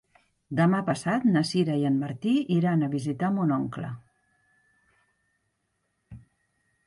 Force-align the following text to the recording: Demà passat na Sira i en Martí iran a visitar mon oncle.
Demà 0.59 0.77
passat 0.85 1.25
na 1.33 1.43
Sira 1.49 1.73
i 1.81 1.83
en 1.89 1.99
Martí 2.03 2.31
iran 2.55 2.81
a 2.81 2.89
visitar 2.93 3.29
mon 3.35 3.53
oncle. 3.57 3.89